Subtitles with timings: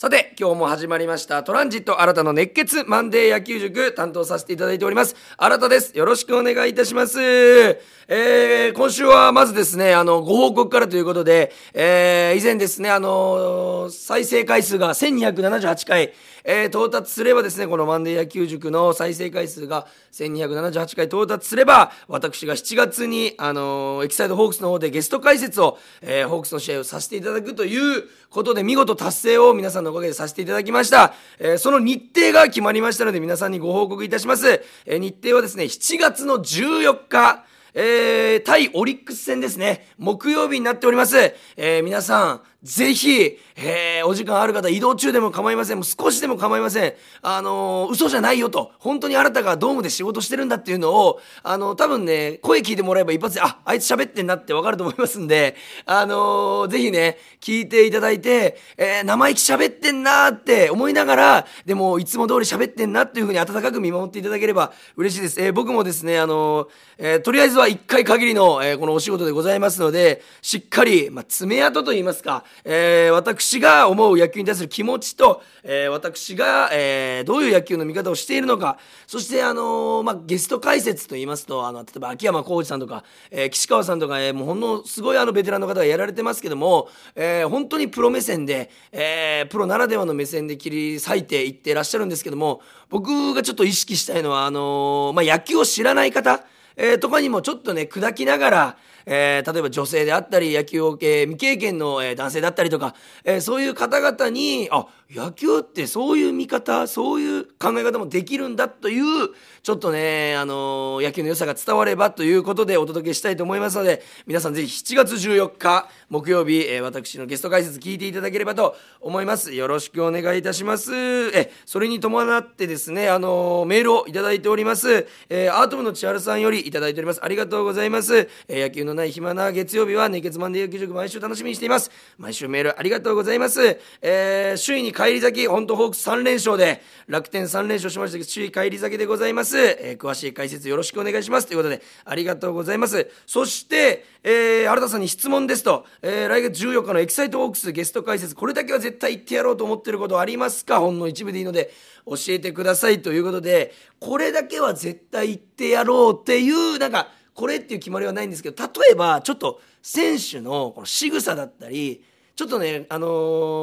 [0.00, 5.16] さて、今日も始まりましたトランジット新たの熱血マンデー野球塾担当させていただいております。
[5.36, 5.98] 新たです。
[5.98, 7.18] よろしくお願いいたします。
[7.20, 31.14] えー、今週はまずですね、あの、ご報告からということで、えー、以前ですね、あの再生回数が1278回、えー、到達すればですね、このマンデー野球塾の再生回数が1278回到達すれば、私が7月に、あのー、エキサイドホークスの方でゲスト解説を、えー、ホークスの試合をさせていただくということで、見事達成を皆さんのおかげでさせていただきました。
[31.38, 34.62] えー、その日程が決まりましたので、皆さんにご報告いたします。
[34.86, 39.88] えー、日程はですね、7月の14日、えー、対オリックス戦ですね。
[39.98, 41.16] 木曜日になっております。
[41.56, 45.76] えー、皆さん、ぜひ、えー、お時間ある方、移動中でも構いません。
[45.76, 46.94] もう少しでも構いません。
[47.22, 48.72] あのー、嘘じゃないよと。
[48.80, 55.54] 本当にあなたがドームで仕事してるんだっていうのを、あのー、多分ね、声聞いてもらえば一発で、あ、あいつ喋ってんなってわかると思いますんで、
[55.86, 65.40] あのー、ぜひね、聞いていただいて、えー、生意気喋ってんなって思いながら、でも、いつも通り喋ってんなっていうふうに温かく見守っていただければ嬉しいです。
[65.40, 92.60] えー、僕もですね、あのー、えー、とりあえずは1回限りの、えー、このお仕事でございますので、しっかり、まあ、爪痕と言いますか、えー、私が思う野球に対する気持ちと、えー、私が、えー、どういう野球の見方をしているのか、そして、あのー、まあ、ゲスト解説と言いますと、あの、例えば秋山浩二さんとか、えー、岸川さんとか、えー、もうほんのすごいあのベテランの方がやられてますけども、えー、本当にプロ目線で、えー、プロならではの目線で切り裂いていってらっしゃるんですけども、
[92.90, 96.44] 僕がちょっと意識したいのは、あのー、まあ、野球を知らない方、
[96.76, 98.76] えー、とかにもちょっとね、砕きながら、
[99.10, 109.30] えー、例えば女性であったり、野球を、えー、未経験の、えー、男性だったりとか、えー、そういう方々に、あ、野球ってそういう見方、そういう考え方もできるんだという、
[109.62, 119.54] ちょっとね、あのー、野球の良さが伝わればということでお届けしたいと思いますので、皆さんぜひ7月14日、木曜日、えー、私のゲスト解説聞いていただければと思います。
[119.54, 120.92] よろしくお願いいたします。
[120.94, 125.06] え、それに伴ってですね、あのー、メールをいただいております。
[125.30, 127.24] えー、アート部の千春さんよりいただいております。
[127.24, 128.28] ありがとうございます。
[128.48, 131.90] え野球のない暇な月曜日は熱血マンデー野球塾毎週楽しみにしています。
[132.18, 133.78] 毎週メールありがとうございます。
[134.02, 139.56] え首位に返り咲き、本当ホークス3連勝で、楽天3連勝しましたけど、首位返り咲きでございます。
[139.56, 141.46] え詳しい解説よろしくお願いします。
[141.46, 143.08] ということで、ありがとうございます。
[143.26, 150.80] そして、えー、新田さんに質問ですと、えー、来月14日のエキサイトホークスゲスト解説、これだけは絶対言ってやろうと思ってることありますか？
[150.80, 151.72] ほんの一部でいいので、
[152.04, 157.08] 教えてくださいということで、これだけは絶対言ってやろうっていう、なんか、
[157.38, 162.02] これっていう決まりはないんですけど、例えば、ちょっと、選手のこの仕草だったり、
[162.34, 163.06] ちょっとね、あの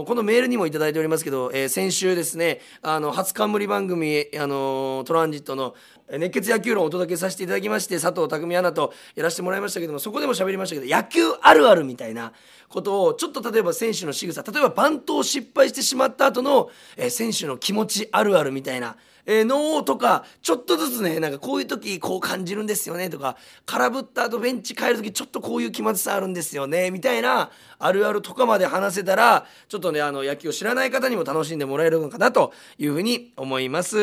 [0.03, 5.75] ー、このメールにも頂いておりますけど、えー、先週ですね、あの、初冠番組、あのー、トランジットの
[6.09, 12.31] 熱血野球論をお届けさせていただきまして、佐藤匠アナとやらせてもらいましたけども、そこでも喋りましたけど、野球あるあるみたいな
[12.69, 33.97] ことを、ちょっと例えば選手の仕草、例えばバントを失敗してしまった後の、え選手の気持ちあるあるみたいな、えー、脳とか、ちょっとずつね、なんかこういう時こう感じるんですよねとか、空振った後ベンチ帰る時ちょっとこういう気まずさあるんですよね、みたいな、あるあるとかまで話せたら、ちょっとね、あの、野球を知らない方にも楽しんでもらえるのかなというふうに思います。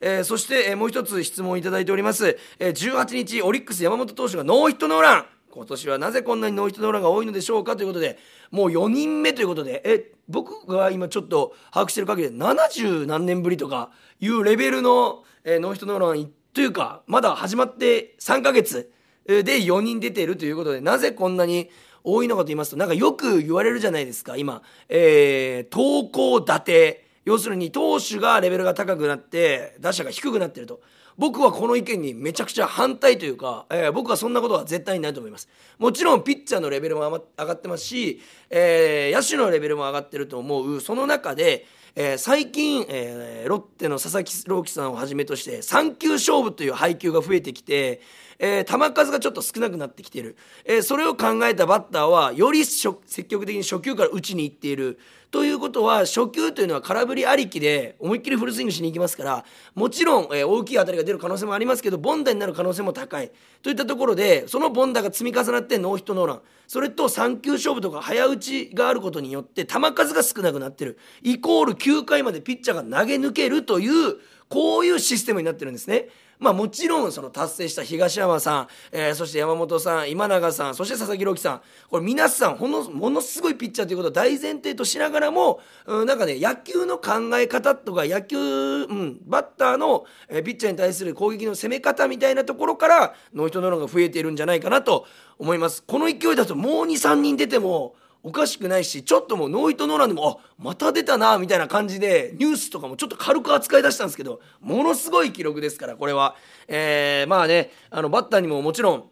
[0.00, 2.36] えー、そして、えー、もう一つ質問いただいております。
[2.58, 5.33] えー、18日、オリックス山本投手がノーヒットノーラン。
[5.54, 8.18] 今年はなぜこんなにノーヒットノーランが多いのでしょうかということで、
[8.50, 18.90] もう4人目ということで、え、僕が今ちょっと把握してる限りで70何年ぶりとかいうレベルの、え、ノーヒットノーランというか、まだ始まって3ヶ月
[19.26, 21.70] で4人出てるということで、なぜこんなに
[22.02, 24.62] 多いのかと言いますと、なんかよく言われるじゃないですか、今。
[24.88, 27.04] えー、投稿立て。
[27.24, 30.80] 要するに投手がレベルが高くなって、打者が低くなってると。
[31.16, 35.48] 僕はこの意見にめちゃくちゃ反対というか、えー、僕はそんなことは絶対にないと思います。
[35.78, 38.20] もちろんピッチャーのレベルも上がってますし、
[38.50, 40.80] えー、野手のレベルも上がってると思う。
[40.80, 41.66] その中で、
[41.96, 48.00] えー、最近、えー、ロッテの佐々木朗希さんをはじめとして3球勝負という配球が増えてきて、
[48.38, 52.96] えー、球数がちょっと少なくなってきている、えー、それを考えたバッターはより積
[53.28, 54.98] 極的に初球から打ちに行っている。
[55.34, 59.44] ということは初球というのは空振りありきで思いっきりフルスイングしに行きますから
[59.74, 63.32] もちろん、えー、大きい当たりが出る可能性もありますけど凡打になる可能性も高い。
[63.60, 66.42] といったところでその凡打が積み重なってノーヒットノーラン。
[66.68, 70.98] それと3球勝負とか早打ちがあることによって球数が少なくなってる。
[71.24, 74.18] イコール9回までピッチャーが投げ抜けるという
[74.48, 76.08] こういうシステムになってるんですね。
[76.38, 95.06] まあもちろんその達成した東山さん、えー、そして山本さん、今永さん、そして佐々木朗希さん、これ皆さんほの、ものすごいピッチャーということを大前提としながらも、うん、なんかね、野球の考え方とか野球、うん、バッターの、えー、ピッチャーに対する攻撃の攻め方みたいなところから、ノーヒットノーランが増えているんじゃないかなと
[95.38, 95.82] 思います。
[95.86, 97.94] この勢いだともう2、3人出ても、
[98.26, 106.34] おかしくないしちょっともうノーヒットノーランでもあまた出たなみたいな感じでニュースとかもちょっと軽く扱い出したんですけどものすごい記録ですからこれは、
[106.66, 109.04] えー、まあねあのバッターにももちろん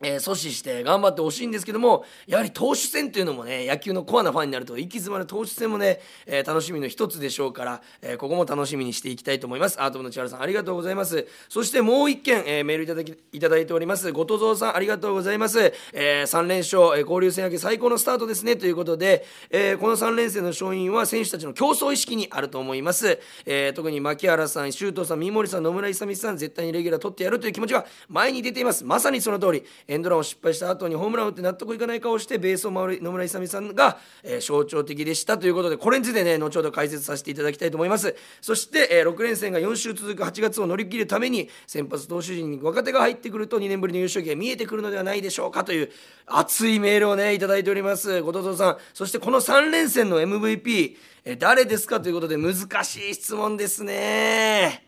[0.00, 9.80] えー、阻止して頑張ってほしいんですけどもやはり投手戦というのもね野球のコアなファンになると行き詰まる投手戦もね、えー、楽しみの一つでしょうから、えー、ここも楽しみにしていきたいと思います。
[9.80, 11.26] アート部の千原さんありがとうございます。
[11.48, 14.12] そしてもう一件、えメールいただきいただいております。
[14.12, 18.56] 後藤蔵さんありがとうございます、え3連勝、え交流戦明け最高のスタートですね。
[18.56, 28.84] ということで、えこの3連戦の勝因は選手たちの競争意識にあると思います、え特に牧原さん周東さん三森さん野村勇さん絶対にレギュラー取ってやるという気持ちが前に出ています。
[28.84, 29.64] まさにその通り。
[29.88, 38.14] エンドランを失敗した後にホームランを打って納得いかない顔をしてベースを回る野村勇さんが、えー、象徴的でしたということでこれについてね後ほど解説させていただきたいと思います。
[38.42, 45.90] そして、えー、6連戦が4週続く8月を乗り切るために先発投手陣に若手が入ってくると2年ぶりの優勝旗が見えてくるのではないでしょうかという
[46.26, 48.20] 熱いメールをねいただいております。
[48.20, 48.76] 後藤さん。
[48.92, 52.54] そしてこの3連戦の MVP え誰ですかということで難
[52.84, 54.84] しい質問ですね。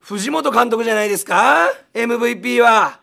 [0.00, 3.00] 藤本監督じゃないですか？MVP は。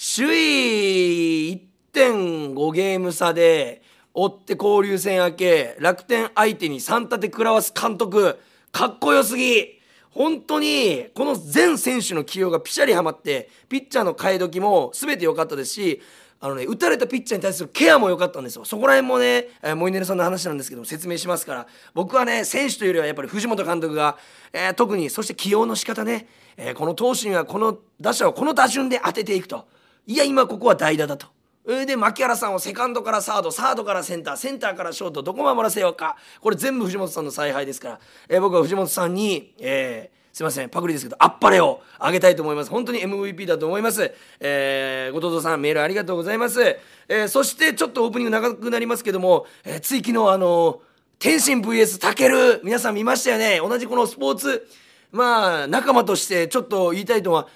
[0.00, 3.82] 首位1.5ゲーム差で
[4.14, 8.38] 追って交流戦明け楽天相手に3立て食らわす監督
[8.70, 9.80] かっこよすぎ
[10.10, 16.00] 本当にこの全選手の起用がピシャリはまってピッチャーの替え時も全て良かったですし
[16.40, 18.64] あのね、打たれたピッチャーに対するケアも良かったんですよ。
[18.64, 24.16] そこら辺もね、えー、モイネルさんの話なんですけども説明しますから、僕はね、選手というよりはやっぱり藤本監督が、
[24.52, 29.66] えー、特に、そして起用の仕方ね、えー、この投手にはこの打者をこの打順で当てていくと。
[30.08, 31.26] いや今ここは代打だと。
[31.66, 36.16] で牧原さんをセカンドからサードサードからセンターセンターからショートどこ守らせようか。
[36.40, 38.00] これ全部藤本さんの采配ですから、
[38.30, 42.70] えー、僕は藤本さんに、えー、すいませんパクリですけどあっぱれをあげたいと思います。
[42.70, 44.10] 本当に MVP だと思います、
[44.40, 46.62] えー、後藤さんメールありがとうございます、
[47.06, 50.80] えー、そしてちょっとオープニング長くなりますけども、えー、つい昨日あの
[51.18, 53.58] 天心 VS たける皆さん見ましたよね。
[53.58, 54.66] 同じこのスポーツ
[55.12, 57.46] まあ仲間としてちょっと言いたいとは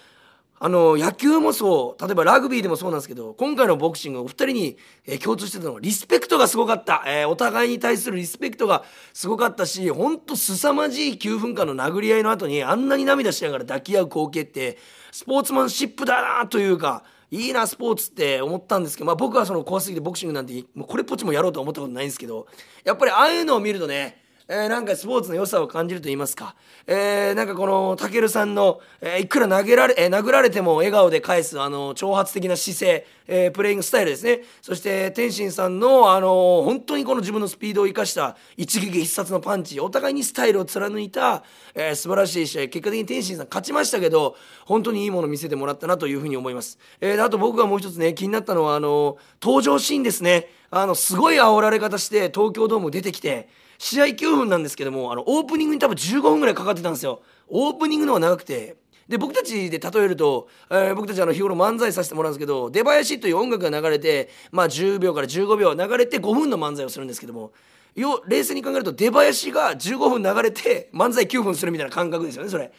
[0.65, 14.79] あの野球もそう例えばラグビーでもそうなんですけど今回のボクシングお二人に、え、共通してたのはリスペクトがすごかった、えー、お互いに対するリスペクトがすごかったしほんと凄まじい9分間の殴り合いの後にあんなに涙しながら抱き合う光景って
[15.11, 22.47] スポーツマンシップだなというかいいなスポーツって思ったんですけど、まあ、僕はその怖すぎてボクシングなんてもうこれっぽっちもやろうと思ったことないんですけど
[22.85, 24.22] やっぱりああいうのを見るとね
[24.55, 26.55] えー、なんかスポーツの良さを感じると言いますか、
[26.87, 34.41] えー、なんかこのたけるさんの、えー、いくら投げられ、えー、殴られても笑顔で返すあの挑発的な姿勢、えー、プレイングスタイルですね。
[34.61, 41.45] そして天心さんのあの本当にこの自分のスピードを生かした一撃必殺のパンチお互いにスタイルを貫いた、
[41.75, 42.69] えー、素晴らしい試合。
[42.69, 50.51] 結果的に天心さん勝ちましたけど本当にいいものを見せてもらったなというふうに思います、えー、あと僕がもう一つね気になったのはあの登場シーンですね。
[50.75, 53.49] あのすごい煽られ方して東京ドーム出てきて
[53.83, 58.77] 試合9分なんですけどもあのオープニングに多分15分ぐらいかかってたんですよオープニングの方が長くて
[59.09, 67.51] で僕たちで例えると、えー、僕たちあの日頃漫才させてもらうんですけど出囃子という音楽が流れて、まあ、10秒から15秒流れて5分の漫才をするんですけども
[67.97, 72.71] よ冷静に考えると出囃子が15分流れて漫才9分するみたいな感覚ですよねそれ。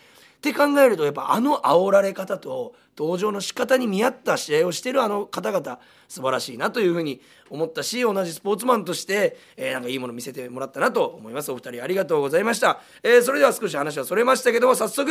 [0.44, 5.80] って考えるとやっぱあの煽られ方と登場の仕方に見合った試合をしてるあの方々
[6.10, 11.50] 素晴らしいなというふうに思ったし同じスポーツマンとして、えー、なんかいいもの見せてもらったなと思います。
[11.50, 15.10] お二人ありがとうございました、えー、それでは少し話はそれましたけども早速、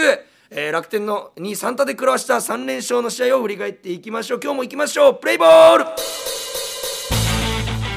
[0.50, 4.40] えー、楽天のに3打で食らわした3連勝の試合を振り返っていきましょう。
[4.42, 5.14] 今日も行きましょう。
[5.14, 5.84] プレイボール。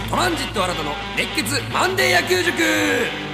[0.09, 3.25] トランジット新たの熱血マンデー野球塾。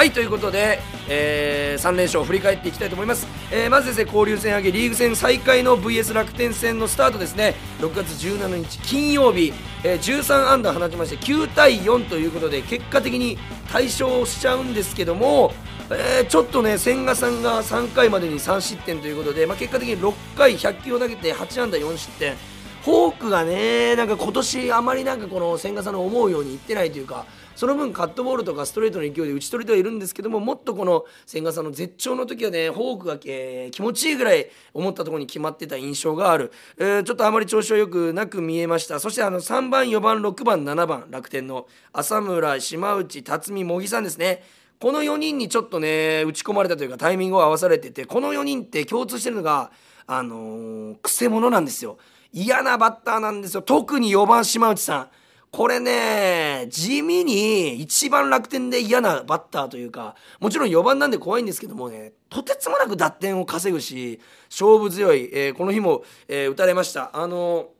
[0.00, 0.78] はいということで、
[1.10, 7.54] えー、3連勝を振り返っていきたいと思います、えー、まずですね交流戦上げリーグ戦再開の VS 楽天戦のスタートですね。
[7.80, 9.52] 6月17日金曜日、
[9.84, 13.36] えー、13安打放ちまして9対4ということで結果的に
[13.70, 15.52] 大勝しちゃうんですけども
[15.92, 22.36] えー、ちょっとね千賀さんが3回までに3失点ということで、まあ、結果的に6回100球を投げて8安打4失点。
[22.82, 38.98] フォークがねなんか今年あまりなんかこの千賀さんの思うようにいってないというかその分カットボールとかストレートの勢いで打ち取りてはいるんですけどももっとこの千賀さんの絶頂の時はねフォークが、えー、気持ちいいぐらい思ったところに決まってた印象がある、えー、ちょっとあまり調子はよくなく見えました。
[38.98, 44.42] そしてあの3番4番6番7番楽天の浅村島内辰巳茂木さんですね。
[44.78, 49.70] この4人にちょっとね打ち込まれたというかタイミングを合わされててこの4人って共通してるのが
[50.06, 51.98] あのー、くせ者なんですよ。
[52.32, 53.62] 嫌なバッターなんですよ。
[53.62, 55.08] 特に4番島内さん。
[55.50, 67.10] これね、地味に一番楽天で嫌なバッターというか、もちろん4番なんで怖いんですけどもね、とてつもなく打点を稼ぐし、勝負強い、えー、この日も、えー、打たれました。
[67.12, 67.79] あのー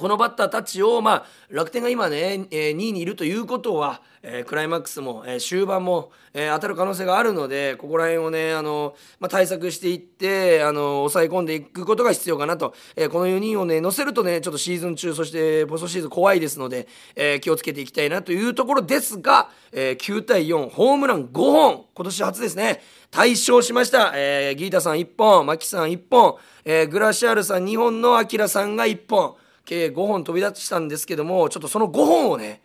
[0.00, 22.80] このバッターたちを、まあ、楽天が今ね、えー、2位にいるということは、えー、クライマックスも、えー、終盤も、えー、当たる可能性があるのでここら辺をねあの、まあ、対策していってあの抑え込んでいくことが必要かなと、えー、この4人をね乗せるとねちょっとシーズン中そしてポストシーズン怖いですので、えー、気をつけていきたいなというところですが、えー、9対4ホームラン5本今年初ですね。
[23.10, 29.36] 大勝しました、えー、ギータさん1本マキさん1本、えー、グラシアールさん2本のアキラさんが1本。
[29.70, 32.60] 計5本飛び出したんですけどもちょっとその5本をね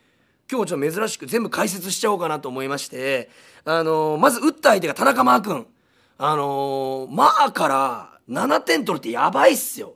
[0.51, 3.29] 今日ちょっと珍しく全部解説しちゃおうかなと思いまして
[3.63, 5.65] あのー、まず打った相手が田中マー君。
[6.17, 9.95] あのー、マーから7点取るってやばいっすよ。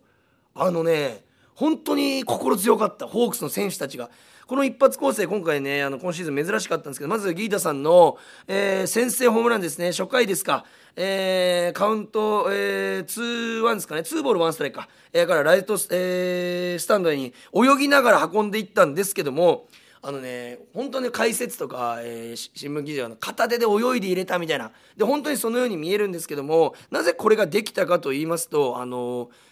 [0.54, 1.24] あのね
[1.56, 4.10] 本当に心強かったホークスの選手たちが。
[4.50, 9.92] この一発構成今回ねあの今シーズン珍しかったんですけどまずギータさんの、えー、先制ホームランですね。
[9.92, 10.66] 初回ですか、
[10.96, 14.02] えー、カウント、えー、2-1ですかね。
[14.02, 19.68] 2ボール1ストライクか、えー、からライト、えー、スタンドに泳ぎながら運んでいったんですけども
[20.02, 29.49] あのね本当に解説とか、えー、新聞記事は片手で泳いで入れたみたいなで本当にそのように見えるんですけどもなぜこれができたかと言いますとあのー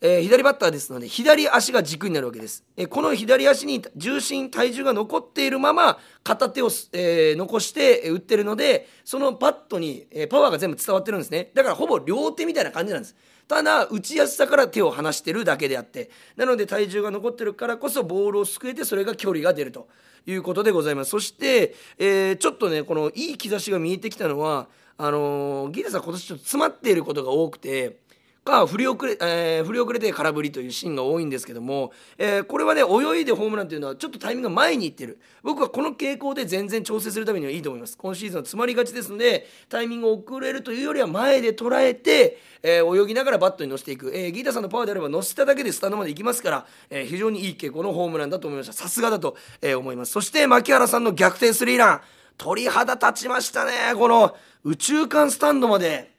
[0.00, 11.50] えー、左バッターですので左足が軸になるわけです、えー、この左足に重心体重が残っているまま片手を、えー、残して打ってるのでそのバットに、えパワーが全部伝わってるんですね。
[11.54, 13.14] だからほぼ両手みたいな感じなんです。
[13.46, 16.10] ただ打ちやすさから手を離してるだけであって。
[16.36, 19.88] なので体重が残ってるからこそボールをすくえてそれが距離が出ると
[20.26, 21.10] いうことでございます。
[21.10, 24.66] そして、えちょっとねこのいい兆しが見えてきたのは
[24.98, 27.98] あのギネスは今年ちょっと詰まっていることが多くて
[28.46, 35.18] が振り遅れ、えー、振り遅れて空振りというシーンが多いんですけども、えー、これはね泳いでホームランというのはちょっとタイミングが前にいってる。
[35.42, 37.96] 僕はこの傾向で全然調整するためにはいいと思います。
[37.98, 50.12] 今シーズンは詰まりがちですのでタイミングを遅れるというよりは前で捉えて、えー、泳ぎながらバットに乗せていく、えー、ギータさんのパワーであれば乗せただけでスタンドまで行きますから、えー、非常にいい傾向のホームランだと思いましたさすがだと、えー、思います。
[50.12, 52.00] そして牧原さんの逆転スリーラン。
[52.38, 53.72] 鳥肌立ちましたね。
[53.96, 56.14] この宇宙間スタンドまで。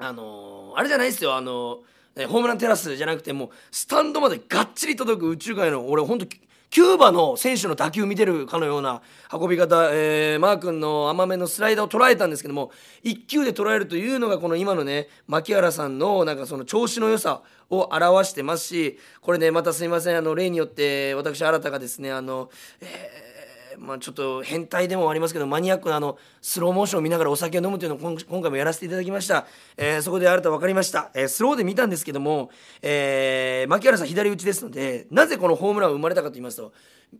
[0.00, 1.34] あのー、あれじゃないですよ。
[1.34, 1.80] あの
[2.26, 6.26] ホームランテラスじゃなくてもうスタンドまでがっちり届く宇宙界の俺ほんと
[6.70, 9.00] キューバの選手の打球見てるかのような
[9.32, 12.72] 運び方、えー、マー君の甘めのスライダーを捉えたんですけども
[13.04, 20.16] 1球で捉えるというのがこの今のね牧原さんのなんかその調子の良さを表してますしこれねまたすいません。
[20.16, 23.37] あの例によって私新たがですねあの、えー
[23.80, 32.50] まあ、ちょっと変態でもありますけどマニアックなあのスローモーションを見ながらお酒を飲むというのを今回もやらせていただきました、えー、そこで新た分かりました、えー、スローで見たんですけども、
[32.82, 36.72] えー、牧原さん左打ちですのでなぜこのホームランを生まれたかと言いますと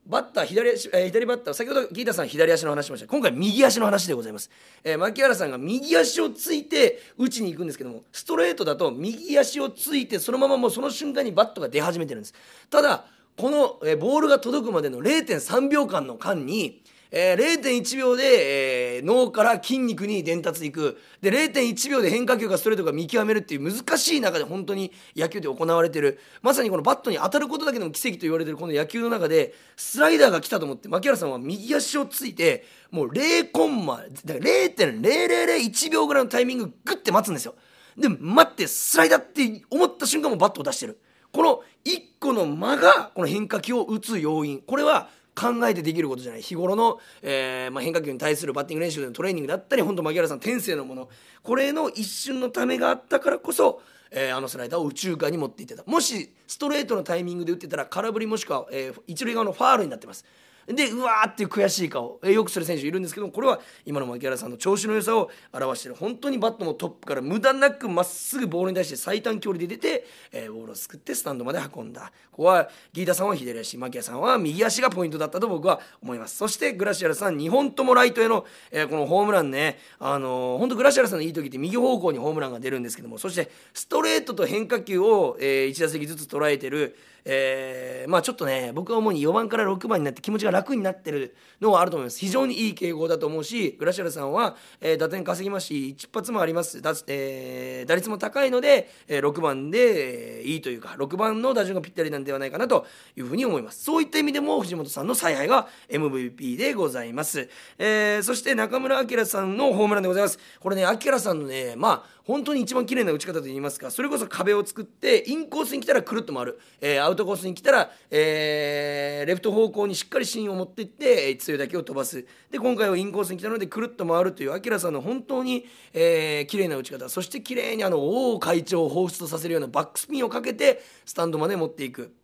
[0.07, 3.07] バッター左足、えー、左バッター先ほどギータさん左足の話しました。
[3.07, 4.50] 今回右足の話でございます、
[4.85, 12.35] えー、牧原さんが右足をついて打ちに行くんですけどもストレートだと右足をついてそのままもうその瞬間にバットが出始めてるんです。
[12.69, 13.05] ただ
[13.38, 21.00] この、えボールが届くまでの0.3秒間の間に、えー、0.1秒で、えー、脳から筋肉に伝達いく。
[21.23, 26.18] で0.1秒で変化球かストレートか見極めるっていう難しい中で本当に野球で行われてる。
[26.42, 37.54] まさにこのバットに当たることだけでも奇跡と言われてるこの野球の中でスライダーが来たと思って牧原さんは右足をついてもう0コンマ0.0001秒ぐらいのタイミンググッて待つんですよ。
[37.97, 40.99] で待ってスライダーって思った瞬間もバットを出してる。
[41.32, 44.61] この1個の間がこの変化球を打つ要因。
[44.61, 45.08] これは
[45.38, 46.42] 考えてできることじゃない。
[46.42, 51.08] 日頃の、えーまあ、変化球に対するバッティング練習でのトレーニングだったり本当槙原さん天性のもの。
[51.42, 53.80] これの一瞬のためがあったからこそ、
[54.11, 55.85] えー、あのスライダーを宇宙間に持っていってた。
[55.87, 60.25] もしストレートのタイミングで打ってたら空振りもしくは、えー、一塁側のファールになってます。
[60.69, 65.95] でうわーっていう悔しい顔、え、よくする選手いるんですけどこれは今の牧原さんの調子の良さを表してる。
[65.95, 72.13] 本当にバットのトップから無駄なくまっすぐボールに対して最短距離で出て、えー、ボールをすくってスタンドまで運んだ。
[72.31, 76.37] ここはギータさんは左足牧原さんは右足がポイントだったと僕は思います。
[76.37, 92.19] そしてグラシアルさん2本ともライトへの、えー、このホームランねあのー、本当グラシアルさんのいい時って右方向にホームランが出るんですけどもそしてストレートと変化球を、えー、1打席ずつ捉えてるえー、まあちょっとね僕は主に4番から6番になって気持ちが楽になってるのはあると思います。
[92.19, 103.85] 非常にいい傾向だと思うしグラシアルさんは、えー、打点稼ぎますし一発もあります、えー、打率も高いので、えー、6番で、えー、いいというか6番の打順がぴったりなんではないかなというふうに思います。
[103.85, 107.49] そういった意味でも藤本さんの采配が MVP でございます、
[107.79, 110.39] えー、そして中村晃さんのホームランでございます。
[110.61, 122.26] これね晃さんのねまあ本当に一番綺麗な打ち方といいますかそれこそ壁を作ってインコースに来たらくるっと回る、えー、アウトコースに来たら、えー、レフト方向にしっかり芯を持っていって、強いだけを飛ばす。
[122.50, 127.08] で今回はインコースに来たのでくるっと回るというアキラさんの本当に、えー、綺麗な打ち方。
[127.08, 132.14] そして綺麗にあの王会長を彷彿とさせるようなバックスピンをかけてスタンドまで持っていく。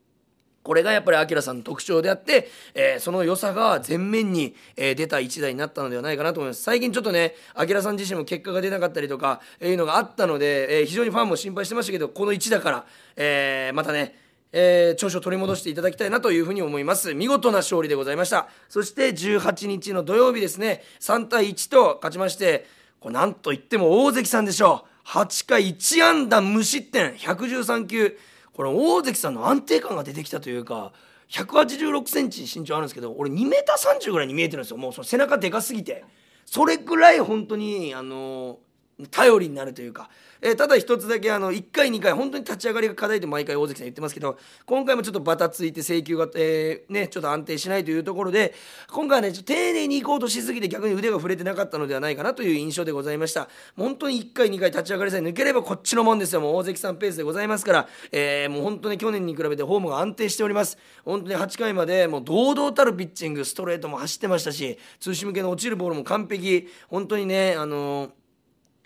[0.65, 6.63] これがやっぱりアキラさんの特徴であって、えー、その良さが前面に、えー、出た一台になったのではないかなと思います。
[6.63, 14.19] 最近ちょっとね、アキラさん自身も結果が出なかったりとか、えー、いうのがあったので、えー、非常にファンも心配してましたけど、この1だから、えー、またね、
[14.53, 17.13] えー、調子を取り戻していただきたいなというふうに思います。
[17.13, 18.49] 見事な勝利でございました。
[18.71, 22.67] そして18日の土曜日ですね、3対1と勝ちまして、
[23.01, 25.09] こなんといっても大関さんでしょう。
[25.09, 28.17] 8回1安打無失点、113球。
[28.55, 30.93] これ大関さんの安定感が出てきたというか
[31.31, 34.77] 186センチ身長あるんですけど俺2メーター30ぐらいに見えてるんですよ。
[34.77, 36.05] もうその背中でかすぎて。
[36.47, 38.59] それぐらい本当にあの
[39.11, 40.09] 頼りになるというか。
[40.45, 48.53] えー、ただ一つだけあの1回2回本当に立ち上がりが課題と毎回大関さん言ってますけど今回もちょっとバタついて制球が、えー、ね、ちょっと安定しないというところで
[48.91, 53.49] 今回はね丁寧に行こうとしすぎて逆に腕が触れてなかったのではないかなという印象でございました。
[53.75, 56.43] 本当に1回2回立ち上がりさえ抜ければこっちのもんですよ。
[56.43, 60.77] もう大関さんペースでございますから、えー、もう本当に去年に比べてフォームが安定しております。
[61.07, 66.69] 本当に8回までもう堂々たるピッチングストレートも走ってましたし通信向けの落ちるボールも完璧。
[66.89, 68.11] 本当にねあのー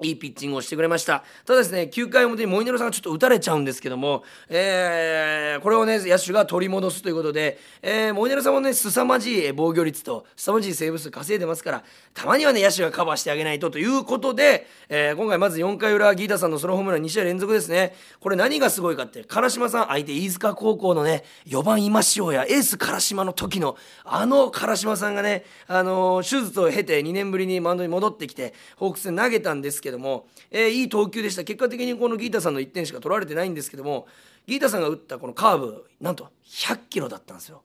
[0.02, 1.24] いいピッチングをしてくれました。
[1.44, 17.96] ただですね、9回表にモイネロさんがちょっと打たれちゃうんですけども、えー、これをね、野手が取り戻すということで、えー、モイネロさんもね、凄まじい防御率と、凄まじいセーブ数稼いでますから、たまにはね、野手がカバーしてあげないとということで、えー、今回まず4回裏、ギータさんのソロホームラン2試合連続ですね。
[18.20, 31.44] これ何がすごいかって、唐島さん相手、飯塚高校のね、4番今塩やエース唐島の時の、あの唐島さんがね、あの、手術を経て2年ぶりにマウンドに戻ってきて、ホークスで投げたんですけどけども、えー、いい投球でした。
[31.44, 34.06] 結果的にこのギータさんの1点しか取られてないんですけども
[34.46, 37.62] ギータさんが打ったこのカーブなんと100キロだったんですよ。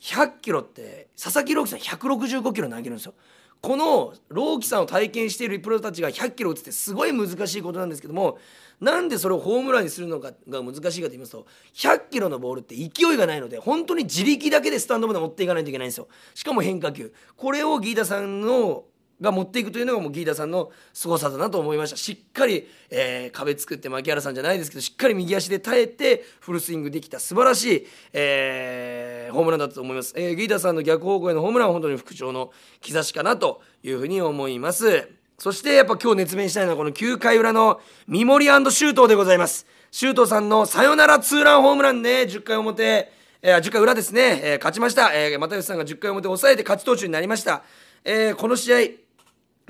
[0.00, 3.14] 100キロって佐々木朗希さん165キロ投げるんですよ。
[3.62, 8.38] この朗希さんを体験しているプロたちが100キロ打つってすごい難しいことなんですけども
[8.80, 16.08] なんでそれをホームランにするのかが難しいかと言いますと100キロのボールって勢いがないので本当に自力だけでスタンドまで持っていかないといけないんですよ。
[16.34, 17.12] しかも変化球。
[17.36, 18.84] これをギータさんの
[19.20, 21.96] が持っていくというのがもうギータさんの凄さだなと思いました。
[21.96, 35.08] しっかり、えー、壁作って牧原さんじゃないですけどしっかり右足で耐えてフルスイングできた素晴らしい、えー、ホームランだったと思います、えー、ギータさんの逆方向へのホームランは本当に復調の兆しかなというふうに思います。
[35.38, 39.66] そしてやっぱ今日熱弁したいのはこの9回裏の三森シュートでございます。
[39.90, 47.62] シュートさんのサヨナラツーランホームランで、ね、10回表えー、10回裏ですね、えー、勝ちました、えー、又吉さんが10回表抑えて勝ち投手になりました、
[48.02, 48.78] えー、この試合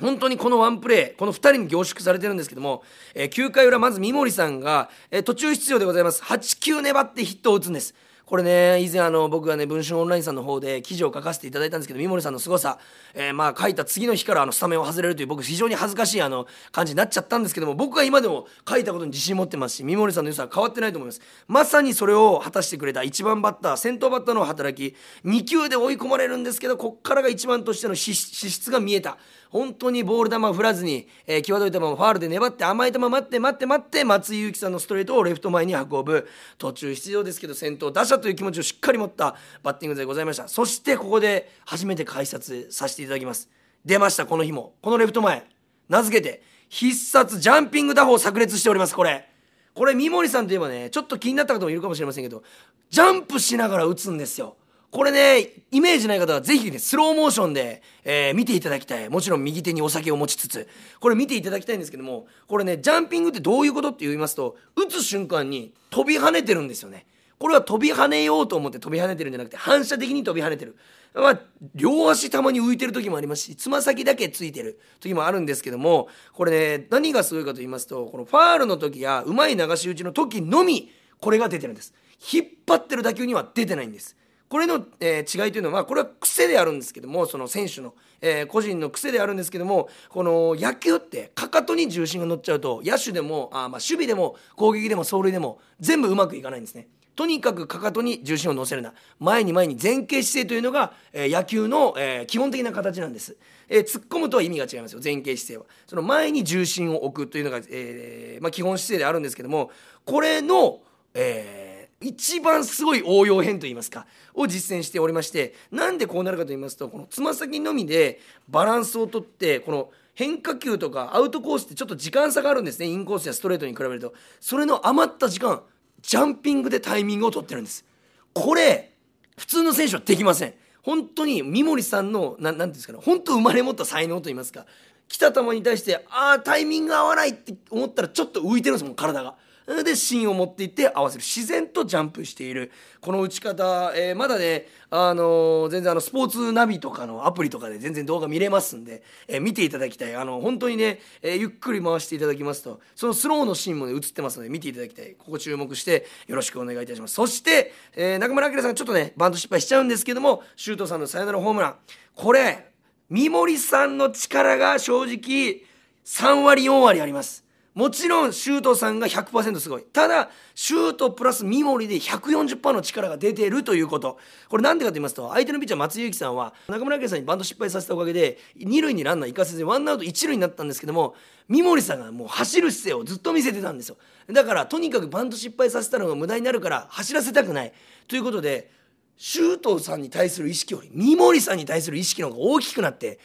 [0.00, 2.82] 本当にこのワンプレー、この2人に凝縮されてるんですけども、
[3.14, 6.22] えー、9回裏、まず三森さんが、えー、途中出場でございます。
[6.22, 7.94] 8球粘ってヒットを打つんです。
[8.26, 12.80] これね以前あの僕がね文春オンラインさんの方で記事を書かせていただいたんですけど三森さんの凄さ、
[13.14, 29.18] えー、まあ書いた次の日からあのスタメンを外れるという僕非常に恥ずかしいあの感じになっちゃったんですけども僕は今でも書いたことに自信持ってますし三森さんの良さは変わってないと思いますまさにそれを果たしてくれた1番バッター先頭バッターの働き2球で追い込まれるんですけどこっからが1番としての資質が見えた
[29.50, 36.28] 本当にボール球を振らずに、えー、際どい球をファールで粘って甘い球待って待って待って松井裕樹さんのストレートをレフト前に運ぶ。
[36.58, 40.48] 途中出場ですけど先頭打者という気持ちをしっかり持ったバッティングでございました。
[40.48, 43.48] そしてここで初めて解説させていただきます。
[43.84, 44.74] 出ましたこの日も。
[44.82, 45.46] このレフト前。
[45.88, 49.28] 名付けて必殺ジャンピング打法炸裂しておりますこれ。
[49.74, 52.42] これ三森さんといえばねちょっと気になった方もいるかもしれませんけど
[52.88, 54.56] ジャンプしながら打つんですよ。
[54.96, 59.10] これね、イメージない方はぜひね、スローモーションで、えー、見ていただきたい。
[59.10, 60.66] もちろん右手にお酒を持ちつつ、
[61.00, 67.04] これ見ていただきたいんですけども、これね、ジャンピングってどういうことって言いますと、打つ瞬間に飛び跳ねてるんですよね。
[67.38, 70.76] これは飛び跳ねようと思って飛び跳ねてるんじゃなくて、反射的に飛び跳ねてる。
[71.12, 71.40] まあ、
[71.74, 81.92] 両足たまに浮いてる時もありますし、つま先だけついてる時もあるんですけども、これね、何がすごいかと言いますと、このファールの時や、うまい流し打ちの時のみ、これが出てるんです。
[82.32, 84.16] 引っ張ってる打球には出てないんです。
[84.48, 96.88] これの、えー、違いというのはこれは癖であるんですけどもその選手の、えー、個人の癖であるんですけどもこの野球ってかかとに重心が乗っちゃうと野手でもあ、まあ、守備でも攻撃でも走塁でも全部うまくいかないんですね。
[97.16, 98.92] とにかくかかとに重心を乗せるな。
[99.18, 105.64] 前に前に前傾姿勢というのが、えー、野球の、えー、基本的な形なんです、えー、突っ込むとは意味が違いますよ前傾姿勢は。
[105.86, 109.70] その前に重心を置くというのが、えーまあ、基本姿勢であるんですけども
[110.04, 110.80] これの、
[111.14, 124.14] えー一番すごい応用編といいますかを実践しておりましてなんでこうなるかと言いますとこのつま先のみでバランスをとってこの変化球とかアウトコースってちょっと時間差があるんですねインコースやストレートに比べると。
[124.40, 125.62] それの余った時間
[126.00, 127.84] ジャンピングでタイミングを取ってるんです。
[128.32, 128.92] これ
[129.36, 130.54] 普通の選手はできません。
[130.82, 134.64] 本当に三森さんのなんていうんですかね本当生まれ持った才能と言いますか
[135.08, 139.34] 来た球に対してああタイミング合わないって思ったらちょっと浮いてるんですもん体が。
[139.66, 141.24] で芯を持っていって合わせる。
[141.24, 142.70] 自然とジャンプしている。
[143.00, 150.14] この打ち方、えー、まだね、あのー、全然あのスポーツナビとかのアプリとかで全然動画見れますんで、えー、見ていただきたい。
[150.14, 155.14] あの本当にね、えゆっくり回していただきますとそのスローのシーンもね映ってますので見ていただきたい。
[155.14, 157.14] ここ注目してよろしくお願いいたします。
[157.14, 161.76] そして、え中村晃さんちょっとねバント失敗しちゃうんですけども周東さんのサヨナラホームラン。
[162.14, 162.70] これ
[163.10, 165.62] 三森さんの力が正直
[166.04, 167.45] 3割4割あります。
[167.76, 169.82] もちろんシュートさんが100%すごい。
[169.82, 174.18] ただシュートプラス三森で140%の力が出てるということ。
[174.48, 181.14] これなんでかと言いますと相手のピッチャー松井裕樹さんは中村家さんにバント失敗させたおかげで二塁にランナー行かせずにワンアウト一塁になったんですけども
[181.50, 183.98] 三森さんがもう走る姿勢をずっと見せてたんですよ。
[184.32, 187.74] だからとにかくバント失敗させたのが無駄になるから走らせたくない。
[188.08, 188.70] ということで
[189.18, 193.18] 周東さんに対する意識より三森さんに対する意識の方が大きくなって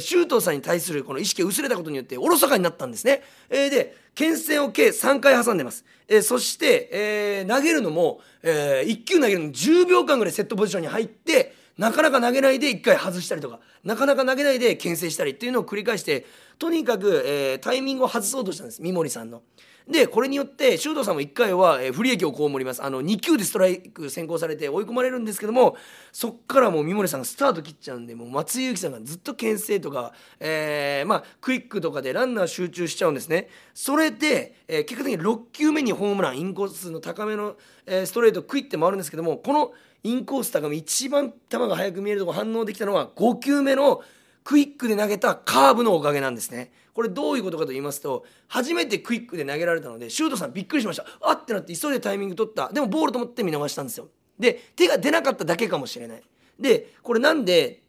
[0.00, 3.22] 周東さんに対するこの意識が薄れたことによっておろそかになったんですね。
[3.50, 5.84] えー、で牽制を計3回挟んでます。
[6.08, 16.26] えー、そして、えー、投げるのも、え、1球投げるのに10秒間ぐらいセットポジションに入ってなかなか投げないで1回外したりとかなかなか投げないで牽制したりっていうのを繰り返して
[16.58, 19.42] とにかく、えー、タイミングを外そうとしたんです三森さんの。
[19.88, 25.76] でこれによって周東さんも1回は、えー、不利益を被りますあの2球でストライク先行されて追い込まれるんですけども
[26.12, 37.56] そっからもう三森さんがスタート切っちゃうんでもう松井裕樹さんがずっと牽制とか、えー、まあ、クイックとかでランナー集中しちゃうんですねそれで、えー、結果的に6球目にホームランインコースの高めの、
[37.86, 39.72] えストレートクイッて回るんですけどもこの
[40.04, 44.02] インコース高め一番球が速く見えるとこ反応できたのは5球目の
[44.44, 46.72] クイックで投げたカーブのおかげなんですね。
[46.94, 51.06] これどういうことかと言いますと初めてクイックで投げられたのでシュートさんびっくりしました。
[51.22, 52.70] あってなって急いでタイミング取った。
[52.72, 54.08] でもボールと思って見逃したんですよ。
[54.38, 56.22] で手が出なかっただけかもしれない。
[56.58, 57.82] でこれなんで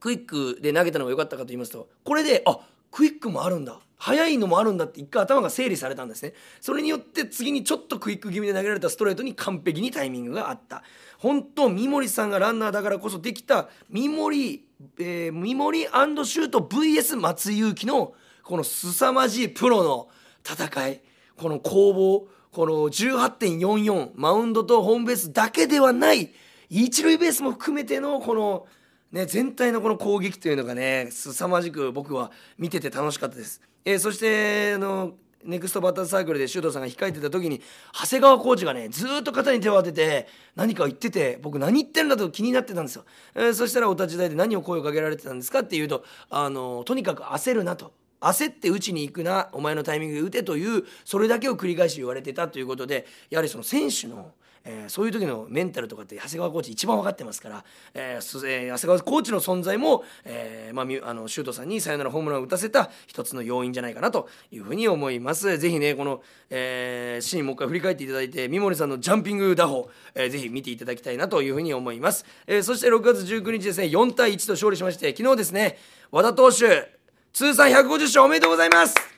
[0.00, 2.58] クイックで投げたのが良かったかと言いますとこれであ
[2.94, 3.80] クイックもあるんだ。
[3.96, 6.32] 速いのもあるんだって一回頭が整理されたんですね。
[6.60, 10.84] それによって次にちょっとクイック気味で投げられたストレートに完璧にタイミングがあった。
[11.18, 14.64] 本当三森さんがランナーだからこそできた三森、
[15.00, 20.08] えー、三森シュート VS 松井裕樹のこの凄まじいプロの
[20.48, 21.00] 戦い。
[21.36, 26.30] この攻防この18.44マウンドとホームベースだけではない
[26.70, 28.66] 一塁ベースも含めてのこの、
[29.14, 33.60] ね、全体のこの攻撃というのがね凄まじく僕は見てて楽しかったです。
[33.84, 35.12] えー、そしてあの
[35.44, 43.04] ネクストバッターサークルで周東さんが控えてた時に長谷川コーチがねずっと肩に手を当てて何か言ってて僕何言ってるんだと気になってたんですよ、
[43.36, 54.32] えー、そしたらお立ち台で何を声をかけられてたんですかっていうとあのとにかく焦るなと焦って打ちに行くなお前のタイミングで打てというそれだけを繰り返し言われてたということでやはりその選手の
[54.64, 65.58] えー、そういう時のメンタルとかって長谷川コーチ一番分かってますから、えー、長谷川コーチの存在も、えーまあ、あのシュートさんにサヨナラホームランを打たせた一つの要因じゃないかなというふうに思います。
[65.58, 75.78] ぜひねこの、えー、シーンもう一回振り返っていただいて三森さんのジャンピング打法、えー、ぜひ見ていただきたいなというふうに思います、えー、そして6月19日ですね4対1と勝利しまして昨日ですね
[76.10, 76.94] 和田投手
[77.32, 79.13] 通算150勝おめでとうございます。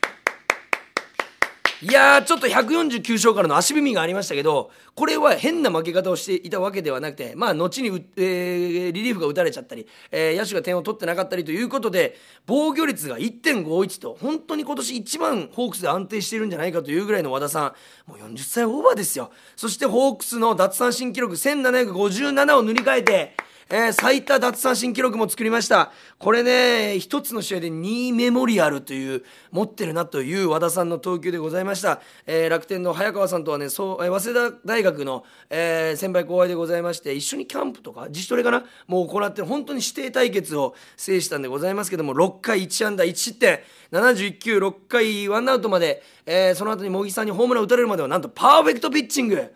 [1.83, 12.15] いやーちょっと149勝からの足踏みがありましたけどこれは変な負け方をしていたわけではなくてまあ後に、えー、リリーフが打たれちゃったり、えー、野手が点を取ってなかったりということで
[12.47, 17.75] 防御率が1.51と本当に今年一番ホークスで安定しているんじゃないかというぐらいの和田さ
[18.07, 18.09] ん。
[18.09, 19.31] もう40歳オーバーですよ。
[19.55, 23.35] そしてホークスの奪三振記録1757を塗り替えて
[23.69, 25.91] えー、最多奪三振記録も作りました。
[26.19, 43.59] これね一つの試合で2メモリアルという持ってるなという和田さんの投球でございました、えー、楽天の早川さんとはねそう、えー、早稲田大学の、えー、先輩後輩でございまして一緒にキャンプとか自主トレかなもう行って本当に指定対決を制したんでございますけども6回1安打1失点
[43.91, 49.53] 71球6回ワンアウトまで、えー、その後に茂木さんにホームラン打たれるまではなんとパーフェクトピッチング。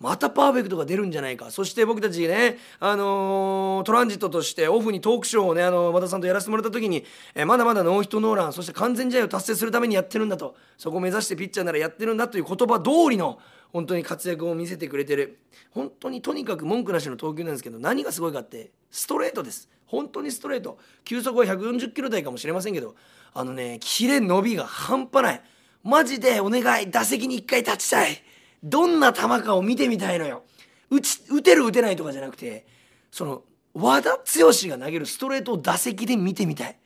[0.00, 1.50] またパーフェクトが出るんじゃないか。
[1.50, 10.56] そして僕たちね、あのー、トランジットとしてオフにトークショーをねあの和田さんとやらせてもらった時に、えー、まだまだノーヒットノーランそして完全試合を達成するためにやってるんだと。
[10.78, 13.38] そこを目指してピッチャーならやってるんだという言葉通りの
[13.74, 15.38] 本当に活躍を見せてくれてる。
[15.70, 19.68] 本当にとにかく文句なしの投球なんですけど何がすごいかってストレートです。
[19.84, 20.78] 本当にストレート。
[21.04, 22.94] 球速は140キロ台かもしれませんけど
[23.34, 25.42] あのねキレ伸びが半端ない。
[25.82, 28.22] マジでお願い打席に1回立ちたい。
[28.62, 30.42] どんな球かを見てみたいのよ。
[30.90, 32.66] 打ち打てる打てないとかじゃなくて
[33.10, 33.42] その
[33.74, 36.76] 和田剛が投げるストレートを打席で見てみたい。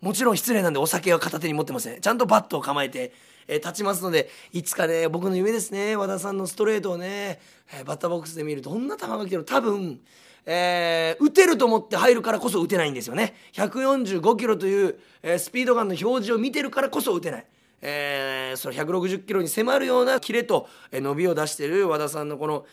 [0.00, 2.00] もちろん失礼なんでお酒は片手に持ってません。
[2.00, 3.12] ちゃんとバットを構えて、
[3.48, 5.96] えー、立ちますのでいつかね僕の夢ですね。
[5.96, 7.40] 和田さんのストレートをね、
[7.74, 10.00] えー、バッターボックスで見るどんな球が来てる多分
[10.46, 13.34] えー、打てると思って入るからこそ打てないんですよね。
[13.52, 17.46] 145キロという、えー、スピードガンの表示を見てるからこそ打てない。
[17.82, 22.66] えー、その160キロに迫るようなキレと、伸びを出している和田さんのこの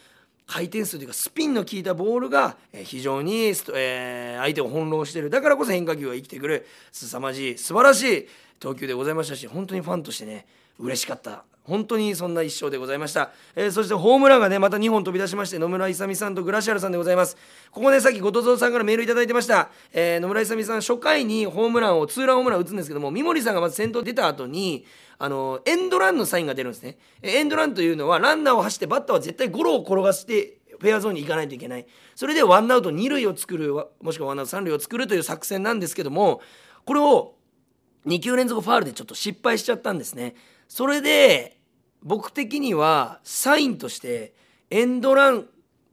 [0.45, 5.29] 回転数というかスピンの効いたボールが、非常に、えー、相手を翻弄している。
[5.29, 6.65] だからこそ変化球が生きてくる。
[6.91, 7.57] 凄まじい。
[7.57, 8.27] 素晴らしい。
[8.59, 10.45] 投球でございましたし本当にファンとしてね
[10.79, 11.43] 嬉しかった。
[11.67, 17.37] 本当にそんな一勝でございました、えー、そしてホームランがねまた2本飛び出しまして野村勇さんとグラシアルさんでございます。
[17.71, 24.85] ここねさっき後藤蔵さんからメールいただいてました、えー、野村勇さん初回にホームランをツーランホームラン打つんですけども三森さんがまず先頭出た後に
[25.19, 26.97] あのエンドランのサインが出るんですね。
[27.21, 31.85] エンドランというのはランナーを走ってバッターは絶対ゴロを転がしてフェアゾーンに行かないといけない。
[32.15, 36.41] それでワンアウト2塁を作るもしくはワンアウト3塁を作るという作戦なんですけども
[36.85, 37.35] これを
[38.05, 40.35] 2球連続ファールでちょっと失敗しちゃったんですね。
[40.67, 41.56] それで
[42.03, 44.33] 僕的にはサインとして
[44.69, 45.45] エンドラン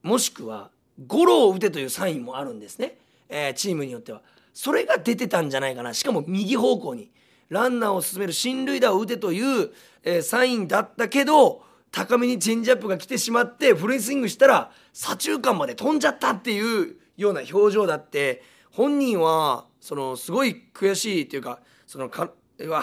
[0.03, 0.71] もしくは
[1.07, 4.23] ゴロを打てというサインもあるんですね、えー、チームによっては。
[4.53, 5.93] それが出てたんじゃないかな。
[5.95, 7.11] しかも右方向に。
[7.49, 9.71] ランナーを進める進塁打を打てという、
[10.03, 22.83] えー、サインだったけど高めにチェンジアップが来てしまってフルスイングしたら左中間まで飛んじゃったっていうような表情だって本人はそのすごい悔しいというかそのかうわ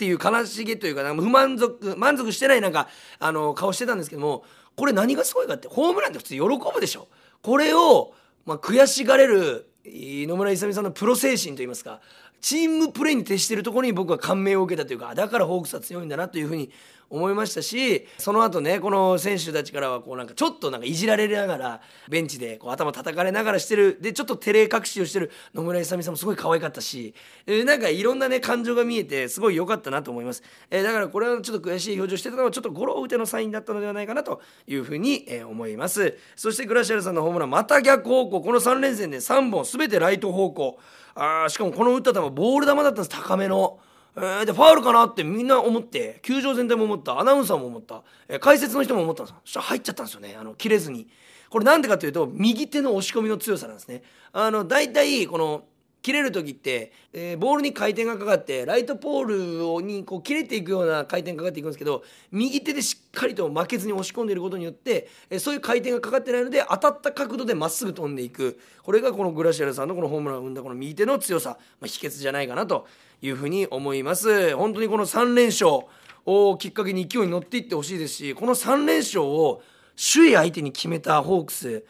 [0.00, 6.40] っていう悲しげというか不満足満足してないなんかあの顔してたんですけどもこれ何がすごいかってホームランって普通喜
[6.74, 7.08] ぶでしょ。
[7.42, 8.14] これを、
[8.46, 12.00] まあ、悔しがれる野村勇さんのプロ精神といいますか
[12.40, 16.70] チームプレーに徹しているところに僕は感銘を受けたというかだからホークスは強いんだなというふうに
[17.10, 23.98] 思いましたしその後ねこの選手たちからはこうなんかちょっとなんかいじられながらベンチでこう頭叩かれながらしてる。
[24.00, 25.30] でちょっと照れ隠しをしてる。
[25.54, 27.14] 野村勇さんもすごい可愛かったし、
[27.46, 36.16] え、なんかいろんなね感情が見えてすごい良かったなと思います、え、だからこれはちょっと悔しい表情してたのはちょっとゴロ打てのサインだったのではないかなというふうに、え、思います。
[36.36, 38.40] そしてグラシアルさんのホームランまた逆方向。
[38.40, 40.78] この3連戦で3本全てライト方向。
[41.14, 43.08] あしかもこの打った球ボール球だったんです。
[43.08, 43.80] 高めの。
[44.16, 47.18] えー、でファウルかなってみんな思って球場全体も思った。
[47.18, 50.36] アナウンサーも思った、えー、解説の人も思ったんですそしたら入っちゃったんですよね。
[50.38, 51.08] あの切れずに。
[51.48, 54.02] これなんでかというと右手の押し込みの強さなんですね。
[54.32, 55.64] あの大体この
[56.02, 68.58] 切れる時って、えー、ボールに回転がかかってライトポールにこう切れていくような回転がかかっていくんですけど右手でしっかりと負けずに押し込んでいることによって、えー、そういう回転がかかってないので当たった角度でまっすぐ飛んでいく。
[68.82, 72.86] これがこのグラシアルさんのこのホームランを生んだこの右手の強さ、まあ、秘訣じゃないかなと
[73.22, 74.56] いうふうに思います。
[74.56, 75.86] 本当にこの3連勝
[76.26, 79.62] をきっかけに勢いに乗っていってほしいですしこの3連勝を
[79.96, 81.84] 首位相手に決めたホークス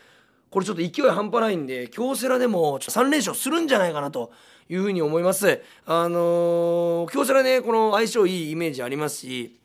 [0.51, 4.33] これちょっと勢い半端ないんで京セラでも3連勝するんじゃないかなと
[4.69, 5.63] いうふうに思います。
[5.87, 9.57] あのー、京セラねこの相性いいイメージありますし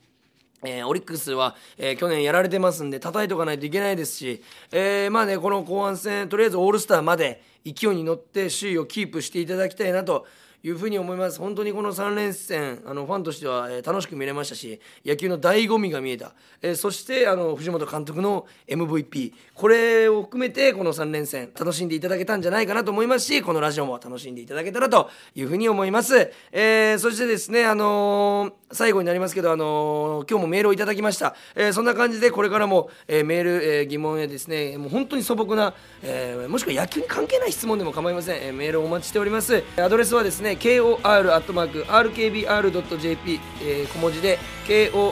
[0.68, 10.26] えー、オリックスは、えー、去年やられてますんで叩いておかないといけないですし、えー、まあねこの後半戦とりあえずオールスターまで勢いに乗って首位をキープしていただきたいなと
[10.66, 11.38] いうふうに思います。
[11.38, 39.64] 本当にこの3連戦あのファンとしては、えー、楽しく見れましたし野球の醍醐味が見えた、えー、そしてあの藤本監督の MVP これを含めてこの3連戦楽しんでいただけたんじゃないかなと思いますしこのラジオも楽しんでいただけたらというふうに思います、えー、そしてですねあの最後になりますけど、あの今日もメールをいただきました、えそんな感じでこれからも、えメール、え疑問やですねもう本当に素朴な、えもしくは野球に関係ない質問でも構いません、えメールをお待ちしております。
[39.78, 40.90] アドレスはですね kor.rkbr.jp、
[43.62, 45.12] えー、小文字で kor.rkbr.jp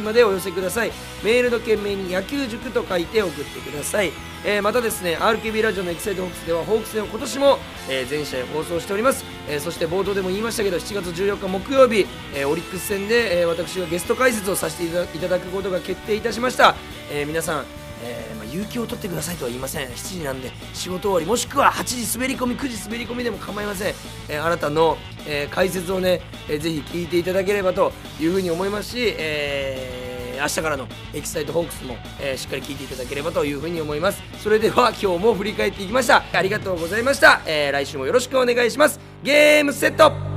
[0.00, 0.90] までお寄せください。
[1.24, 4.12] メールの件名に野球塾と書いて送ってください、
[4.44, 16.74] えー、またですね RKB ラジオのエキサイトホークスではホークスで今年も、えー、全試合放送しております、えー、そして冒頭でも言いましたけど7月14日木曜日、えー、オリックス戦で、えー、私がゲスト解説をさせていただくことが決定いたしました、
[17.10, 19.88] えー、皆さんえーまあ、有給を取ってくださいとは言いません。
[19.88, 23.94] 7時なんで仕事終わりもしくは8時滑り込み9時滑り込みでも構いません、
[24.28, 34.22] えー、あなたの、えー、解説をね、えー、ぜひ聞いていただければというふうに思いますし、えー、明日からのエキサイトホークスも、え、しっかり聞いていただければというふうに思います。
[34.42, 36.22] それでは今日も振り返っていきました。
[36.32, 39.00] ありがとうございました、え、来週もよろしくお願いします。
[39.22, 40.33] ゲームセット